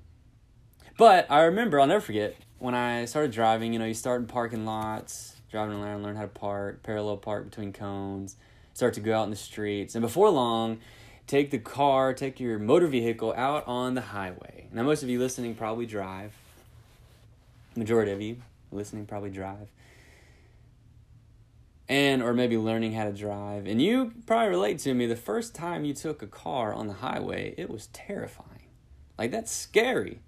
But 0.98 1.30
I 1.30 1.42
remember, 1.42 1.82
I'll 1.82 1.88
never 1.88 2.00
forget, 2.00 2.36
when 2.60 2.76
I 2.76 3.06
started 3.06 3.32
driving, 3.32 3.74
you 3.74 3.80
know, 3.80 3.86
you 3.86 3.94
start 3.94 4.22
in 4.22 4.28
parking 4.28 4.66
lots, 4.66 5.33
driving 5.54 5.80
around, 5.80 6.02
learn 6.02 6.16
how 6.16 6.24
to 6.24 6.28
park, 6.28 6.82
parallel 6.82 7.16
park 7.16 7.46
between 7.46 7.72
cones, 7.72 8.38
start 8.74 8.96
to 8.96 9.00
go 9.00 9.16
out 9.16 9.26
in 9.26 9.30
the 9.30 9.36
streets. 9.36 9.94
And 9.94 10.02
before 10.02 10.32
long, 10.32 10.80
take 11.28 11.52
the 11.52 11.60
car, 11.60 12.12
take 12.16 12.40
your 12.40 12.58
motor 12.58 12.88
vehicle 12.88 13.36
out 13.38 13.68
on 13.68 13.94
the 13.94 14.02
highway. 14.02 14.66
Now, 14.74 14.82
most 14.82 15.04
of 15.04 15.10
you 15.10 15.20
listening 15.20 15.54
probably 15.54 15.86
drive. 15.86 16.34
Majority 17.76 18.12
of 18.12 18.20
you 18.20 18.38
listening 18.72 19.06
probably 19.06 19.30
drive. 19.30 19.70
And, 21.88 22.24
or 22.24 22.34
maybe 22.34 22.58
learning 22.58 22.94
how 22.94 23.04
to 23.04 23.14
drive. 23.14 23.68
And 23.68 23.80
you 23.80 24.12
probably 24.26 24.50
relate 24.50 24.80
to 24.80 24.94
me 24.96 25.06
the 25.06 25.16
first 25.16 25.54
time 25.54 25.86
you 25.86 25.94
took 25.94 26.24
a 26.24 26.28
car 26.28 26.74
on 26.74 26.88
the 26.88 26.94
highway, 26.94 27.54
it 27.60 27.70
was 27.70 27.88
terrifying. 27.94 28.70
Like, 29.20 29.30
that's 29.30 29.52
scary. 29.52 30.22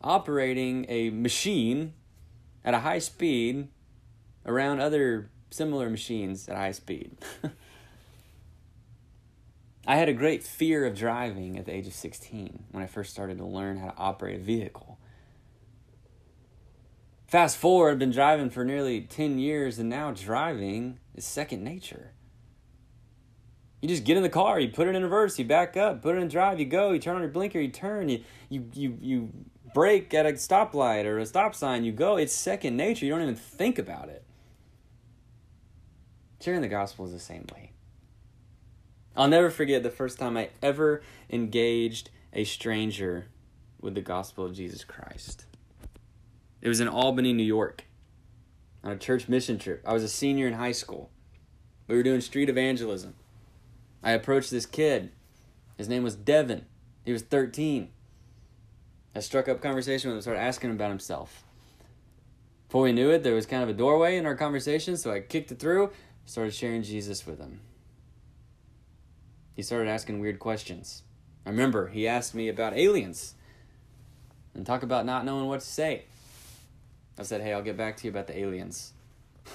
Operating 0.00 0.86
a 0.88 1.10
machine 1.10 1.94
at 2.66 2.74
a 2.74 2.80
high 2.80 2.98
speed 2.98 3.68
around 4.44 4.80
other 4.80 5.30
similar 5.50 5.88
machines 5.88 6.48
at 6.48 6.56
high 6.56 6.72
speed. 6.72 7.16
I 9.86 9.94
had 9.96 10.08
a 10.08 10.12
great 10.12 10.42
fear 10.42 10.84
of 10.84 10.96
driving 10.96 11.56
at 11.56 11.64
the 11.64 11.72
age 11.72 11.86
of 11.86 11.92
16 11.94 12.64
when 12.72 12.82
I 12.82 12.88
first 12.88 13.12
started 13.12 13.38
to 13.38 13.46
learn 13.46 13.78
how 13.78 13.86
to 13.86 13.96
operate 13.96 14.40
a 14.40 14.42
vehicle. 14.42 14.98
Fast 17.28 17.56
forward, 17.56 17.92
I've 17.92 17.98
been 17.98 18.10
driving 18.10 18.50
for 18.50 18.64
nearly 18.64 19.00
10 19.00 19.38
years, 19.38 19.78
and 19.78 19.88
now 19.88 20.10
driving 20.10 20.98
is 21.14 21.24
second 21.24 21.62
nature. 21.62 22.12
You 23.80 23.88
just 23.88 24.04
get 24.04 24.16
in 24.16 24.24
the 24.24 24.28
car, 24.28 24.58
you 24.58 24.68
put 24.68 24.88
it 24.88 24.96
in 24.96 25.02
reverse, 25.04 25.38
you 25.38 25.44
back 25.44 25.76
up, 25.76 26.02
put 26.02 26.16
it 26.16 26.18
in 26.20 26.28
drive, 26.28 26.58
you 26.58 26.66
go, 26.66 26.90
you 26.90 26.98
turn 26.98 27.14
on 27.14 27.22
your 27.22 27.30
blinker, 27.30 27.60
you 27.60 27.68
turn, 27.68 28.08
you 28.08 28.24
you 28.48 28.68
you, 28.72 28.98
you 29.00 29.32
brake 29.76 30.14
at 30.14 30.24
a 30.24 30.32
stoplight 30.32 31.04
or 31.04 31.18
a 31.18 31.26
stop 31.26 31.54
sign, 31.54 31.84
you 31.84 31.92
go. 31.92 32.16
It's 32.16 32.32
second 32.32 32.78
nature. 32.78 33.04
You 33.04 33.12
don't 33.12 33.20
even 33.20 33.36
think 33.36 33.78
about 33.78 34.08
it. 34.08 34.24
Sharing 36.40 36.62
the 36.62 36.68
gospel 36.68 37.04
is 37.04 37.12
the 37.12 37.18
same 37.18 37.44
way. 37.54 37.72
I'll 39.14 39.28
never 39.28 39.50
forget 39.50 39.82
the 39.82 39.90
first 39.90 40.18
time 40.18 40.34
I 40.34 40.48
ever 40.62 41.02
engaged 41.28 42.08
a 42.32 42.44
stranger 42.44 43.26
with 43.78 43.94
the 43.94 44.00
gospel 44.00 44.46
of 44.46 44.54
Jesus 44.54 44.82
Christ. 44.82 45.44
It 46.62 46.68
was 46.68 46.80
in 46.80 46.88
Albany, 46.88 47.34
New 47.34 47.42
York, 47.42 47.84
on 48.82 48.92
a 48.92 48.96
church 48.96 49.28
mission 49.28 49.58
trip. 49.58 49.82
I 49.86 49.92
was 49.92 50.02
a 50.02 50.08
senior 50.08 50.46
in 50.46 50.54
high 50.54 50.72
school. 50.72 51.10
We 51.86 51.96
were 51.96 52.02
doing 52.02 52.22
street 52.22 52.48
evangelism. 52.48 53.12
I 54.02 54.12
approached 54.12 54.50
this 54.50 54.64
kid. 54.64 55.12
His 55.76 55.86
name 55.86 56.02
was 56.02 56.16
Devin. 56.16 56.64
He 57.04 57.12
was 57.12 57.20
13. 57.20 57.90
I 59.16 59.20
struck 59.20 59.48
up 59.48 59.60
conversation 59.60 60.10
with 60.10 60.18
him, 60.18 60.22
started 60.22 60.40
asking 60.40 60.70
him 60.70 60.76
about 60.76 60.90
himself. 60.90 61.42
Before 62.68 62.82
we 62.82 62.92
knew 62.92 63.10
it, 63.10 63.22
there 63.22 63.34
was 63.34 63.46
kind 63.46 63.62
of 63.62 63.68
a 63.68 63.72
doorway 63.72 64.16
in 64.16 64.26
our 64.26 64.36
conversation, 64.36 64.96
so 64.96 65.10
I 65.10 65.20
kicked 65.20 65.50
it 65.50 65.58
through, 65.58 65.90
started 66.26 66.54
sharing 66.54 66.82
Jesus 66.82 67.26
with 67.26 67.38
him 67.38 67.60
he 69.56 69.62
started 69.62 69.88
asking 69.88 70.20
weird 70.20 70.38
questions. 70.38 71.02
I 71.46 71.50
remember 71.50 71.88
he 71.88 72.06
asked 72.06 72.34
me 72.34 72.48
about 72.48 72.76
aliens 72.76 73.34
and 74.54 74.66
talk 74.66 74.82
about 74.82 75.06
not 75.06 75.24
knowing 75.24 75.46
what 75.46 75.60
to 75.60 75.66
say. 75.66 76.04
I 77.18 77.22
said, 77.22 77.40
hey, 77.40 77.54
I'll 77.54 77.62
get 77.62 77.78
back 77.78 77.96
to 77.96 78.04
you 78.04 78.10
about 78.10 78.26
the 78.26 78.38
aliens. 78.38 78.92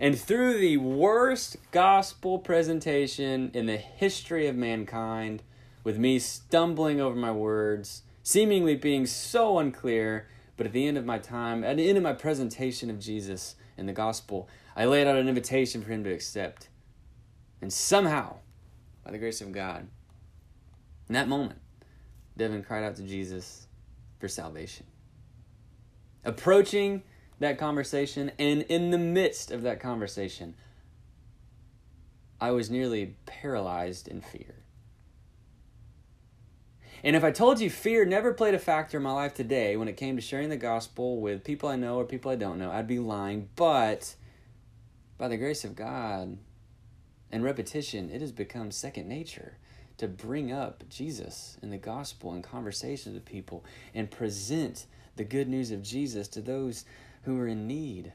and 0.00 0.16
through 0.16 0.58
the 0.58 0.76
worst 0.76 1.56
gospel 1.72 2.38
presentation 2.38 3.50
in 3.52 3.66
the 3.66 3.76
history 3.76 4.46
of 4.46 4.54
mankind, 4.54 5.42
with 5.86 5.98
me 5.98 6.18
stumbling 6.18 7.00
over 7.00 7.14
my 7.14 7.30
words, 7.30 8.02
seemingly 8.24 8.74
being 8.74 9.06
so 9.06 9.60
unclear, 9.60 10.26
but 10.56 10.66
at 10.66 10.72
the 10.72 10.84
end 10.84 10.98
of 10.98 11.04
my 11.04 11.16
time, 11.16 11.62
at 11.62 11.76
the 11.76 11.88
end 11.88 11.96
of 11.96 12.02
my 12.02 12.12
presentation 12.12 12.90
of 12.90 12.98
Jesus 12.98 13.54
and 13.78 13.88
the 13.88 13.92
gospel, 13.92 14.48
I 14.74 14.84
laid 14.86 15.06
out 15.06 15.16
an 15.16 15.28
invitation 15.28 15.84
for 15.84 15.92
him 15.92 16.02
to 16.02 16.12
accept. 16.12 16.70
And 17.62 17.72
somehow, 17.72 18.38
by 19.04 19.12
the 19.12 19.18
grace 19.18 19.40
of 19.40 19.52
God, 19.52 19.86
in 21.08 21.12
that 21.12 21.28
moment, 21.28 21.60
Devin 22.36 22.64
cried 22.64 22.82
out 22.82 22.96
to 22.96 23.04
Jesus 23.04 23.68
for 24.18 24.26
salvation. 24.26 24.86
Approaching 26.24 27.04
that 27.38 27.58
conversation, 27.58 28.32
and 28.40 28.62
in 28.62 28.90
the 28.90 28.98
midst 28.98 29.52
of 29.52 29.62
that 29.62 29.78
conversation, 29.78 30.56
I 32.40 32.50
was 32.50 32.70
nearly 32.70 33.14
paralyzed 33.24 34.08
in 34.08 34.20
fear. 34.20 34.65
And 37.04 37.14
if 37.14 37.22
I 37.22 37.30
told 37.30 37.60
you 37.60 37.70
fear 37.70 38.04
never 38.04 38.32
played 38.32 38.54
a 38.54 38.58
factor 38.58 38.96
in 38.96 39.02
my 39.02 39.12
life 39.12 39.34
today 39.34 39.76
when 39.76 39.88
it 39.88 39.96
came 39.96 40.16
to 40.16 40.22
sharing 40.22 40.48
the 40.48 40.56
gospel 40.56 41.20
with 41.20 41.44
people 41.44 41.68
I 41.68 41.76
know 41.76 41.96
or 41.96 42.04
people 42.04 42.30
I 42.30 42.36
don't 42.36 42.58
know, 42.58 42.70
I'd 42.70 42.86
be 42.86 42.98
lying. 42.98 43.48
But 43.54 44.14
by 45.18 45.28
the 45.28 45.36
grace 45.36 45.64
of 45.64 45.76
God, 45.76 46.38
and 47.30 47.44
repetition, 47.44 48.10
it 48.10 48.20
has 48.20 48.32
become 48.32 48.70
second 48.70 49.08
nature 49.08 49.58
to 49.98 50.08
bring 50.08 50.52
up 50.52 50.84
Jesus 50.88 51.56
and 51.62 51.72
the 51.72 51.78
gospel 51.78 52.34
in 52.34 52.42
conversations 52.42 53.14
with 53.14 53.24
people 53.24 53.64
and 53.94 54.10
present 54.10 54.86
the 55.16 55.24
good 55.24 55.48
news 55.48 55.70
of 55.70 55.82
Jesus 55.82 56.28
to 56.28 56.40
those 56.40 56.84
who 57.22 57.38
are 57.38 57.46
in 57.46 57.66
need. 57.66 58.12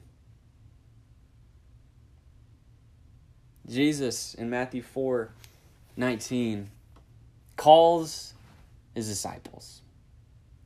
Jesus 3.67 4.33
in 4.33 4.50
Matthew 4.50 4.81
4 4.81 5.31
19 5.97 6.69
calls 7.57 8.33
his 8.93 9.07
disciples. 9.07 9.81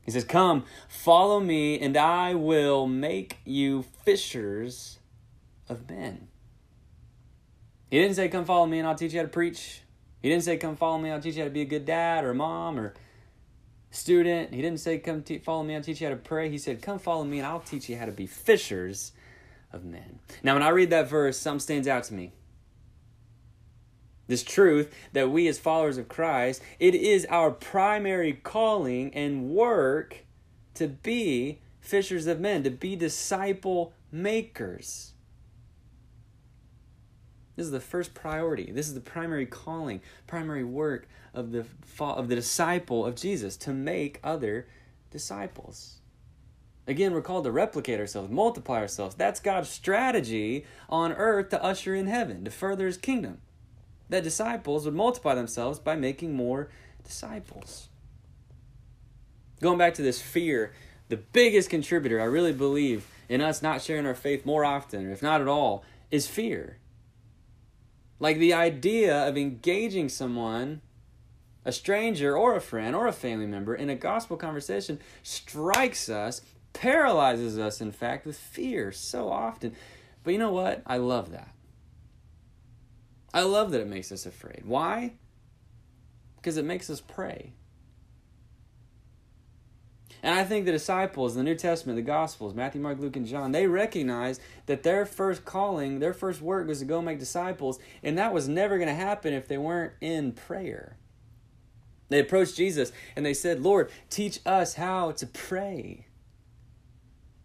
He 0.01 0.11
says, 0.11 0.23
Come, 0.23 0.65
follow 0.87 1.39
me, 1.39 1.79
and 1.79 1.97
I 1.97 2.35
will 2.35 2.87
make 2.87 3.37
you 3.43 3.83
fishers 4.03 4.99
of 5.67 5.89
men. 5.89 6.27
He 7.89 7.99
didn't 7.99 8.15
say, 8.15 8.29
Come 8.29 8.45
follow 8.45 8.65
me 8.65 8.79
and 8.79 8.87
I'll 8.87 8.95
teach 8.95 9.13
you 9.13 9.19
how 9.19 9.25
to 9.25 9.31
preach. 9.31 9.81
He 10.21 10.29
didn't 10.29 10.43
say, 10.43 10.57
Come 10.57 10.75
follow 10.75 10.97
me, 10.97 11.11
I'll 11.11 11.21
teach 11.21 11.35
you 11.35 11.41
how 11.41 11.47
to 11.47 11.53
be 11.53 11.61
a 11.61 11.65
good 11.65 11.85
dad 11.85 12.23
or 12.23 12.33
mom 12.33 12.79
or 12.79 12.93
student. 13.89 14.53
He 14.53 14.61
didn't 14.61 14.79
say, 14.79 14.99
Come 14.99 15.23
te- 15.23 15.39
follow 15.39 15.63
me, 15.63 15.75
I'll 15.75 15.81
teach 15.81 16.01
you 16.01 16.07
how 16.07 16.13
to 16.13 16.19
pray. 16.19 16.49
He 16.49 16.57
said, 16.57 16.81
Come 16.81 16.99
follow 16.99 17.23
me 17.23 17.39
and 17.39 17.47
I'll 17.47 17.59
teach 17.59 17.89
you 17.89 17.97
how 17.97 18.05
to 18.05 18.11
be 18.11 18.27
fishers 18.27 19.11
of 19.71 19.85
men. 19.85 20.19
Now, 20.43 20.53
when 20.53 20.63
I 20.63 20.69
read 20.69 20.91
that 20.91 21.09
verse, 21.09 21.37
something 21.37 21.59
stands 21.59 21.87
out 21.87 22.03
to 22.05 22.13
me. 22.13 22.31
This 24.27 24.43
truth 24.43 24.93
that 25.13 25.29
we, 25.29 25.47
as 25.47 25.59
followers 25.59 25.97
of 25.97 26.07
Christ, 26.07 26.61
it 26.79 26.95
is 26.95 27.27
our 27.29 27.51
primary 27.51 28.33
calling 28.33 29.13
and 29.13 29.49
work 29.49 30.25
to 30.75 30.87
be 30.87 31.59
fishers 31.79 32.25
of 32.27 32.39
men, 32.39 32.63
to 32.63 32.71
be 32.71 32.95
disciple 32.95 33.93
makers. 34.11 35.13
This 37.55 37.67
is 37.67 37.71
the 37.71 37.79
first 37.79 38.13
priority. 38.13 38.71
This 38.71 38.87
is 38.87 38.95
the 38.95 39.01
primary 39.01 39.45
calling, 39.45 40.01
primary 40.27 40.63
work 40.63 41.07
of 41.33 41.51
the 41.51 41.65
of 41.99 42.27
the 42.27 42.35
disciple 42.35 43.05
of 43.05 43.15
Jesus 43.15 43.55
to 43.57 43.71
make 43.71 44.19
other 44.23 44.67
disciples. 45.11 45.99
Again, 46.87 47.13
we're 47.13 47.21
called 47.21 47.45
to 47.45 47.51
replicate 47.51 47.99
ourselves, 47.99 48.29
multiply 48.29 48.79
ourselves. 48.79 49.15
That's 49.15 49.39
God's 49.39 49.69
strategy 49.69 50.65
on 50.89 51.13
earth 51.13 51.49
to 51.49 51.63
usher 51.63 51.95
in 51.95 52.07
heaven, 52.07 52.43
to 52.45 52.51
further 52.51 52.85
his 52.85 52.97
kingdom. 52.97 53.39
That 54.09 54.23
disciples 54.23 54.85
would 54.85 54.93
multiply 54.93 55.35
themselves 55.35 55.79
by 55.79 55.95
making 55.95 56.35
more 56.35 56.69
disciples. 57.03 57.89
Going 59.61 59.77
back 59.77 59.93
to 59.95 60.01
this 60.01 60.21
fear, 60.21 60.73
the 61.09 61.17
biggest 61.17 61.69
contributor, 61.69 62.21
I 62.21 62.25
really 62.25 62.53
believe, 62.53 63.07
in 63.29 63.41
us 63.41 63.61
not 63.61 63.81
sharing 63.81 64.05
our 64.05 64.15
faith 64.15 64.45
more 64.45 64.65
often, 64.65 65.11
if 65.11 65.23
not 65.23 65.41
at 65.41 65.47
all, 65.47 65.83
is 66.11 66.27
fear. 66.27 66.77
Like 68.19 68.37
the 68.37 68.53
idea 68.53 69.27
of 69.27 69.37
engaging 69.37 70.09
someone, 70.09 70.81
a 71.63 71.71
stranger 71.71 72.37
or 72.37 72.55
a 72.55 72.61
friend 72.61 72.95
or 72.95 73.07
a 73.07 73.13
family 73.13 73.47
member, 73.47 73.73
in 73.73 73.89
a 73.89 73.95
gospel 73.95 74.37
conversation 74.37 74.99
strikes 75.23 76.09
us, 76.09 76.41
paralyzes 76.73 77.57
us, 77.57 77.81
in 77.81 77.91
fact, 77.91 78.25
with 78.25 78.37
fear 78.37 78.91
so 78.91 79.29
often. 79.29 79.75
But 80.23 80.33
you 80.33 80.39
know 80.39 80.51
what? 80.51 80.83
I 80.85 80.97
love 80.97 81.31
that. 81.31 81.54
I 83.35 83.41
love 83.41 83.71
that 83.71 83.81
it 83.81 83.87
makes 83.87 84.13
us 84.13 84.25
afraid. 84.25 84.63
Why? 84.65 85.11
Because 86.37 86.55
it 86.55 86.63
makes 86.63 86.89
us 86.89 87.01
pray. 87.01 87.51
And 90.23 90.33
I 90.33 90.45
think 90.45 90.65
the 90.65 90.71
disciples 90.71 91.35
in 91.35 91.43
the 91.43 91.51
New 91.51 91.57
Testament, 91.57 91.97
the 91.97 92.01
Gospels, 92.01 92.55
Matthew, 92.55 92.79
Mark, 92.79 92.97
Luke, 92.97 93.17
and 93.17 93.27
John, 93.27 93.51
they 93.51 93.67
recognized 93.67 94.41
that 94.67 94.83
their 94.83 95.05
first 95.05 95.43
calling, 95.43 95.99
their 95.99 96.13
first 96.13 96.41
work 96.41 96.65
was 96.65 96.79
to 96.79 96.85
go 96.85 97.01
make 97.01 97.19
disciples, 97.19 97.77
and 98.01 98.17
that 98.17 98.33
was 98.33 98.47
never 98.47 98.77
going 98.77 98.87
to 98.87 98.95
happen 98.95 99.33
if 99.33 99.49
they 99.49 99.57
weren't 99.57 99.93
in 99.99 100.31
prayer. 100.31 100.95
They 102.07 102.19
approached 102.19 102.55
Jesus 102.55 102.93
and 103.17 103.25
they 103.25 103.33
said, 103.33 103.61
Lord, 103.61 103.91
teach 104.09 104.39
us 104.45 104.75
how 104.75 105.11
to 105.11 105.27
pray. 105.27 106.07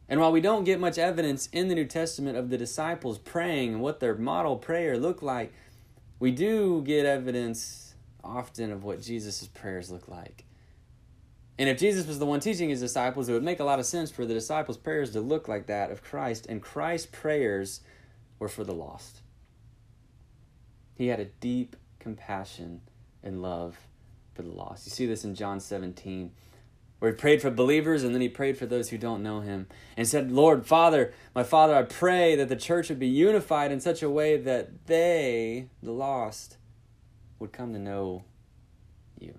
And 0.08 0.20
while 0.20 0.32
we 0.32 0.40
don't 0.40 0.64
get 0.64 0.80
much 0.80 0.98
evidence 0.98 1.48
in 1.52 1.68
the 1.68 1.74
New 1.74 1.86
Testament 1.86 2.36
of 2.36 2.50
the 2.50 2.58
disciples 2.58 3.18
praying 3.18 3.74
and 3.74 3.82
what 3.82 4.00
their 4.00 4.14
model 4.14 4.56
prayer 4.56 4.96
looked 4.96 5.22
like, 5.22 5.52
we 6.20 6.30
do 6.30 6.82
get 6.82 7.06
evidence 7.06 7.94
often 8.22 8.70
of 8.70 8.84
what 8.84 9.02
Jesus' 9.02 9.48
prayers 9.48 9.90
look 9.90 10.06
like. 10.06 10.44
And 11.58 11.68
if 11.68 11.78
Jesus 11.78 12.06
was 12.06 12.18
the 12.18 12.26
one 12.26 12.40
teaching 12.40 12.68
his 12.68 12.80
disciples, 12.80 13.28
it 13.28 13.32
would 13.32 13.42
make 13.42 13.60
a 13.60 13.64
lot 13.64 13.78
of 13.78 13.86
sense 13.86 14.10
for 14.10 14.24
the 14.24 14.34
disciples' 14.34 14.76
prayers 14.76 15.10
to 15.12 15.20
look 15.20 15.48
like 15.48 15.66
that 15.66 15.90
of 15.90 16.02
Christ. 16.02 16.46
And 16.46 16.62
Christ's 16.62 17.08
prayers 17.10 17.80
were 18.38 18.48
for 18.48 18.64
the 18.64 18.72
lost. 18.72 19.20
He 20.94 21.08
had 21.08 21.20
a 21.20 21.26
deep 21.26 21.76
compassion 21.98 22.82
and 23.22 23.42
love 23.42 23.78
for 24.34 24.42
the 24.42 24.50
lost. 24.50 24.86
You 24.86 24.90
see 24.90 25.06
this 25.06 25.24
in 25.24 25.34
John 25.34 25.60
17, 25.60 26.30
where 27.00 27.10
he 27.10 27.16
prayed 27.16 27.42
for 27.42 27.50
believers 27.50 28.04
and 28.04 28.14
then 28.14 28.20
he 28.20 28.28
prayed 28.28 28.56
for 28.56 28.66
those 28.66 28.90
who 28.90 28.98
don't 28.98 29.22
know 29.22 29.40
him 29.40 29.66
and 29.96 30.06
said, 30.06 30.30
Lord, 30.30 30.66
Father, 30.66 31.12
my 31.34 31.42
Father, 31.42 31.74
I 31.74 31.82
pray 31.82 32.36
that 32.36 32.48
the 32.48 32.56
church 32.56 32.88
would 32.88 32.98
be 32.98 33.08
unified 33.08 33.72
in 33.72 33.80
such 33.80 34.02
a 34.02 34.10
way 34.10 34.36
that 34.36 34.86
they, 34.86 35.68
the 35.82 35.92
lost, 35.92 36.58
would 37.38 37.52
come 37.52 37.72
to 37.72 37.78
know 37.78 38.24
you. 39.18 39.34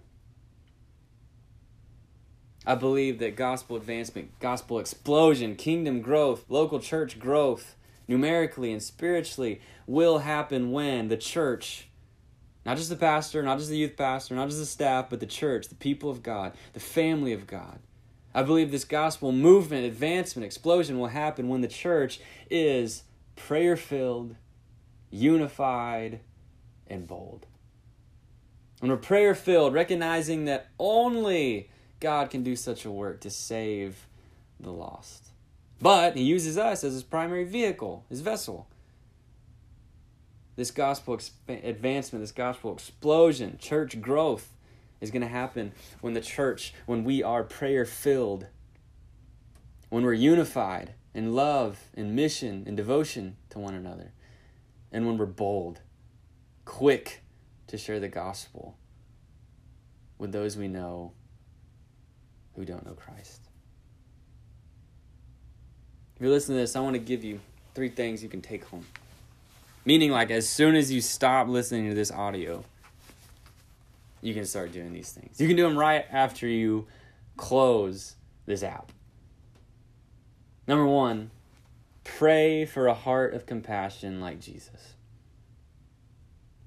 I 2.66 2.76
believe 2.76 3.20
that 3.20 3.36
gospel 3.36 3.76
advancement, 3.76 4.40
gospel 4.40 4.80
explosion, 4.80 5.56
kingdom 5.56 6.02
growth, 6.02 6.46
local 6.50 6.80
church 6.80 7.20
growth, 7.20 7.76
numerically 8.08 8.72
and 8.72 8.82
spiritually, 8.82 9.62
will 9.86 10.20
happen 10.20 10.72
when 10.72 11.10
the 11.10 11.18
church, 11.18 11.90
not 12.66 12.78
just 12.78 12.90
the 12.90 12.96
pastor, 12.96 13.42
not 13.42 13.58
just 13.58 13.70
the 13.70 13.78
youth 13.78 13.98
pastor, 13.98 14.36
not 14.36 14.48
just 14.48 14.60
the 14.60 14.66
staff, 14.66 15.10
but 15.10 15.20
the 15.20 15.26
church, 15.26 15.68
the 15.70 15.76
people 15.76 16.10
of 16.10 16.22
God, 16.22 16.54
the 16.74 16.80
family 16.80 17.34
of 17.34 17.48
God. 17.48 17.80
I 18.34 18.44
believe 18.44 18.72
this 18.72 18.86
gospel 18.86 19.32
movement, 19.32 19.86
advancement, 19.86 20.46
explosion 20.46 21.00
will 21.00 21.08
happen 21.08 21.50
when 21.50 21.62
the 21.62 21.68
church 21.68 22.22
is 22.50 23.04
prayer 23.36 23.76
filled, 23.76 24.36
unified, 25.10 26.22
and 26.88 27.08
bold. 27.08 27.46
When 28.80 28.90
we're 28.90 28.98
prayer 28.98 29.36
filled, 29.36 29.74
recognizing 29.74 30.46
that 30.46 30.68
only 30.80 31.70
God 32.00 32.30
can 32.30 32.44
do 32.44 32.56
such 32.56 32.86
a 32.86 32.92
work 32.92 33.22
to 33.22 33.30
save 33.30 34.08
the 34.60 34.72
lost. 34.72 35.28
But 35.82 36.16
he 36.16 36.24
uses 36.24 36.58
us 36.58 36.84
as 36.84 36.94
his 36.94 37.04
primary 37.04 37.44
vehicle, 37.44 38.06
his 38.10 38.22
vessel. 38.22 38.68
This 40.56 40.72
gospel 40.72 41.18
exp- 41.18 41.64
advancement, 41.64 42.24
this 42.24 42.32
gospel 42.32 42.74
explosion, 42.74 43.58
church 43.60 44.02
growth 44.02 44.50
is 45.00 45.12
going 45.12 45.22
to 45.22 45.28
happen 45.28 45.72
when 46.02 46.14
the 46.14 46.22
church, 46.22 46.74
when 46.86 47.04
we 47.04 47.24
are 47.24 47.44
prayer 47.44 47.86
filled, 47.86 48.48
when 49.90 50.04
we're 50.04 50.14
unified 50.14 50.94
in 51.14 51.34
love 51.34 51.80
and 51.96 52.16
mission 52.16 52.64
and 52.68 52.78
devotion 52.78 53.38
to 53.50 53.60
one 53.60 53.74
another, 53.74 54.14
and 54.92 55.06
when 55.06 55.18
we're 55.18 55.26
bold, 55.26 55.82
quick 56.66 57.22
to 57.68 57.78
share 57.78 58.00
the 58.00 58.08
gospel 58.08 58.78
with 60.18 60.32
those 60.32 60.58
we 60.58 60.68
know 60.68 61.14
who 62.56 62.66
don't 62.66 62.86
know 62.86 62.94
Christ. 62.94 63.42
If 66.16 66.22
you're 66.22 66.32
listening 66.32 66.58
to 66.58 66.62
this, 66.62 66.76
I 66.76 66.82
want 66.82 66.94
to 66.94 67.00
give 67.00 67.24
you 67.24 67.40
three 67.74 67.90
things 67.90 68.22
you 68.22 68.30
can 68.30 68.42
take 68.42 68.66
home. 68.66 68.86
Meaning, 69.84 70.12
like, 70.12 70.30
as 70.30 70.48
soon 70.48 70.76
as 70.76 70.92
you 70.92 71.02
stop 71.02 71.48
listening 71.48 71.90
to 71.90 71.96
this 71.96 72.12
audio, 72.12 72.64
you 74.22 74.34
can 74.34 74.46
start 74.46 74.72
doing 74.72 74.94
these 74.94 75.12
things. 75.12 75.42
You 75.42 75.48
can 75.48 75.58
do 75.58 75.64
them 75.64 75.78
right 75.78 76.06
after 76.12 76.48
you 76.48 76.88
close 77.36 78.16
this 78.46 78.62
app. 78.62 78.92
Number 80.68 80.86
one, 80.86 81.32
pray 82.04 82.66
for 82.66 82.88
a 82.88 82.94
heart 82.94 83.34
of 83.34 83.46
compassion 83.46 84.22
like 84.22 84.40
Jesus. 84.40 84.94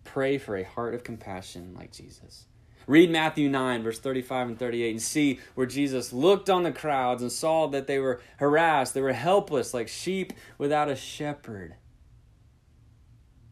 Pray 0.02 0.36
for 0.36 0.56
a 0.56 0.64
heart 0.64 0.94
of 0.94 1.04
compassion 1.04 1.74
like 1.76 1.92
Jesus. 1.92 2.46
Read 2.86 3.10
Matthew 3.10 3.48
9, 3.48 3.82
verse 3.82 3.98
35 3.98 4.48
and 4.48 4.58
38, 4.58 4.90
and 4.90 5.02
see 5.02 5.40
where 5.54 5.66
Jesus 5.66 6.12
looked 6.12 6.50
on 6.50 6.64
the 6.64 6.72
crowds 6.72 7.22
and 7.22 7.32
saw 7.32 7.66
that 7.68 7.86
they 7.86 7.98
were 7.98 8.20
harassed, 8.36 8.92
they 8.92 9.00
were 9.00 9.12
helpless, 9.12 9.72
like 9.72 9.88
sheep 9.88 10.32
without 10.58 10.90
a 10.90 10.96
shepherd. 10.96 11.76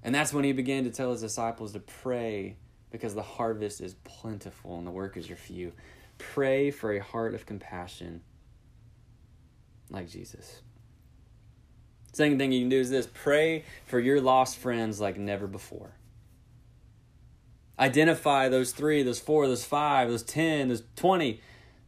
And 0.03 0.15
that's 0.15 0.33
when 0.33 0.45
he 0.45 0.53
began 0.53 0.85
to 0.85 0.91
tell 0.91 1.13
his 1.13 1.21
disciples 1.21 1.73
to 1.73 1.81
pray 1.81 2.57
because 2.91 3.15
the 3.15 3.23
harvest 3.23 3.81
is 3.81 3.95
plentiful 4.05 4.79
and 4.79 4.87
the 4.87 4.91
workers 4.91 5.31
are 5.31 5.37
few. 5.37 5.73
Pray 6.19 6.71
for 6.71 6.93
a 6.93 6.99
heart 6.99 7.35
of 7.35 7.47
compassion 7.47 8.23
like 9.91 10.09
Jesus. 10.09 10.63
Second 12.13 12.39
thing 12.39 12.53
you 12.53 12.61
can 12.61 12.69
do 12.69 12.81
is 12.81 12.91
this 12.91 13.09
pray 13.13 13.65
for 13.87 13.99
your 13.99 14.21
lost 14.21 14.59
friends 14.59 15.01
like 15.01 15.17
never 15.17 15.47
before. 15.47 15.93
Identify 17.79 18.49
those 18.49 18.73
three, 18.73 19.03
those 19.03 19.19
four, 19.19 19.47
those 19.47 19.65
five, 19.65 20.09
those 20.09 20.23
10, 20.23 20.69
those 20.69 20.83
20 20.97 21.41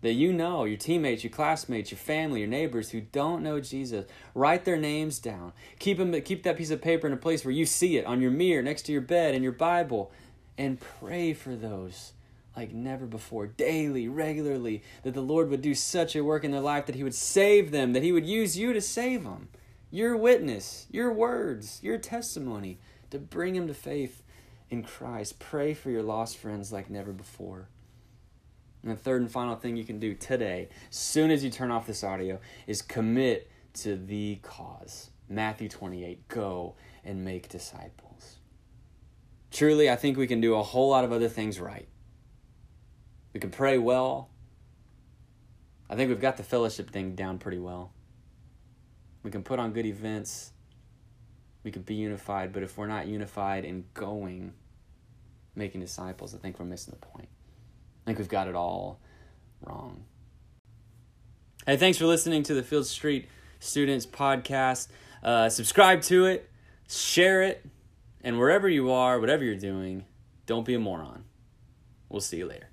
that 0.04 0.12
you 0.12 0.34
know, 0.34 0.64
your 0.64 0.76
teammates, 0.76 1.24
your 1.24 1.30
classmates, 1.30 1.90
your 1.90 1.96
family, 1.96 2.40
your 2.40 2.48
neighbors 2.48 2.90
who 2.90 3.00
don't 3.00 3.42
know 3.42 3.58
Jesus. 3.58 4.04
Write 4.34 4.66
their 4.66 4.76
names 4.76 5.18
down. 5.18 5.54
Keep 5.78 5.96
them 5.96 6.20
keep 6.20 6.42
that 6.42 6.58
piece 6.58 6.70
of 6.70 6.82
paper 6.82 7.06
in 7.06 7.14
a 7.14 7.16
place 7.16 7.42
where 7.42 7.52
you 7.52 7.64
see 7.64 7.96
it 7.96 8.04
on 8.04 8.20
your 8.20 8.30
mirror, 8.30 8.62
next 8.62 8.82
to 8.82 8.92
your 8.92 9.00
bed, 9.00 9.34
in 9.34 9.42
your 9.42 9.50
Bible, 9.50 10.12
and 10.58 10.78
pray 10.78 11.32
for 11.32 11.56
those 11.56 12.12
like 12.54 12.74
never 12.74 13.06
before, 13.06 13.46
daily, 13.46 14.06
regularly, 14.06 14.82
that 15.04 15.14
the 15.14 15.22
Lord 15.22 15.48
would 15.48 15.62
do 15.62 15.74
such 15.74 16.14
a 16.14 16.22
work 16.22 16.44
in 16.44 16.50
their 16.50 16.60
life 16.60 16.84
that 16.84 16.96
He 16.96 17.02
would 17.02 17.14
save 17.14 17.70
them, 17.70 17.94
that 17.94 18.02
He 18.02 18.12
would 18.12 18.26
use 18.26 18.58
you 18.58 18.74
to 18.74 18.82
save 18.82 19.24
them. 19.24 19.48
Your 19.90 20.18
witness, 20.18 20.86
your 20.90 21.14
words, 21.14 21.80
your 21.82 21.96
testimony 21.96 22.78
to 23.10 23.18
bring 23.18 23.54
them 23.54 23.68
to 23.68 23.74
faith 23.74 24.22
in 24.68 24.82
Christ. 24.82 25.38
Pray 25.38 25.72
for 25.72 25.88
your 25.88 26.02
lost 26.02 26.36
friends 26.36 26.70
like 26.70 26.90
never 26.90 27.12
before. 27.12 27.68
And 28.84 28.92
the 28.92 28.96
third 28.96 29.22
and 29.22 29.30
final 29.30 29.56
thing 29.56 29.76
you 29.76 29.84
can 29.84 29.98
do 29.98 30.14
today, 30.14 30.68
soon 30.90 31.30
as 31.32 31.42
you 31.42 31.50
turn 31.50 31.70
off 31.70 31.86
this 31.86 32.04
audio, 32.04 32.38
is 32.66 32.82
commit 32.82 33.50
to 33.74 33.96
the 33.96 34.36
cause. 34.42 35.10
Matthew 35.28 35.68
28 35.68 36.28
Go 36.28 36.76
and 37.02 37.24
make 37.24 37.48
disciples. 37.48 38.36
Truly, 39.50 39.90
I 39.90 39.96
think 39.96 40.16
we 40.16 40.26
can 40.26 40.40
do 40.40 40.54
a 40.54 40.62
whole 40.62 40.90
lot 40.90 41.04
of 41.04 41.12
other 41.12 41.28
things 41.28 41.58
right. 41.58 41.88
We 43.32 43.40
can 43.40 43.50
pray 43.50 43.78
well. 43.78 44.30
I 45.88 45.96
think 45.96 46.08
we've 46.08 46.20
got 46.20 46.36
the 46.36 46.42
fellowship 46.42 46.90
thing 46.90 47.14
down 47.14 47.38
pretty 47.38 47.58
well. 47.58 47.92
We 49.22 49.30
can 49.30 49.42
put 49.42 49.58
on 49.58 49.72
good 49.72 49.86
events 49.86 50.52
we 51.64 51.70
can 51.70 51.82
be 51.82 51.94
unified, 51.94 52.52
but 52.52 52.62
if 52.62 52.76
we're 52.76 52.86
not 52.86 53.08
unified 53.08 53.64
in 53.64 53.86
going, 53.94 54.52
making 55.56 55.80
disciples, 55.80 56.34
I 56.34 56.38
think 56.38 56.60
we're 56.60 56.66
missing 56.66 56.94
the 56.98 57.06
point. 57.06 57.28
I 58.04 58.10
think 58.10 58.18
we've 58.18 58.28
got 58.28 58.48
it 58.48 58.54
all 58.54 59.00
wrong. 59.62 60.04
Hey, 61.66 61.78
thanks 61.78 61.96
for 61.96 62.04
listening 62.04 62.42
to 62.42 62.54
the 62.54 62.62
Field 62.62 62.86
Street 62.86 63.28
Students 63.58 64.04
Podcast. 64.04 64.88
Uh, 65.22 65.48
subscribe 65.48 66.02
to 66.02 66.26
it, 66.26 66.50
share 66.86 67.42
it, 67.42 67.64
and 68.22 68.38
wherever 68.38 68.68
you 68.68 68.90
are, 68.90 69.18
whatever 69.18 69.42
you're 69.42 69.56
doing, 69.56 70.04
don't 70.44 70.66
be 70.66 70.74
a 70.74 70.78
moron. 70.78 71.24
We'll 72.10 72.20
see 72.20 72.36
you 72.36 72.46
later. 72.46 72.68